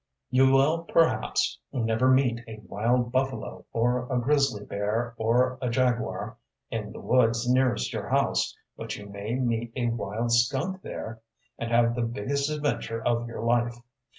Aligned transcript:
You 0.31 0.51
will 0.51 0.85
perhaps 0.85 1.59
never 1.71 2.09
meet 2.09 2.39
a 2.47 2.59
wild 2.67 3.11
buffalo 3.11 3.65
or 3.71 4.11
a 4.11 4.19
grizzly 4.19 4.65
bear 4.65 5.13
or 5.15 5.59
a 5.61 5.69
jaguar 5.69 6.37
in 6.71 6.91
the 6.91 6.99
woods 6.99 7.47
nearest 7.47 7.93
your 7.93 8.09
house; 8.09 8.57
but 8.75 8.95
you 8.95 9.05
may 9.07 9.35
meet 9.35 9.71
a 9.75 9.89
wild 9.89 10.31
skunk 10.31 10.81
there, 10.81 11.21
and 11.59 11.69
have 11.69 11.93
the 11.93 12.01
biggest 12.01 12.49
adventure 12.49 13.03
of 13.05 13.27
your 13.27 13.43
life. 13.43 13.75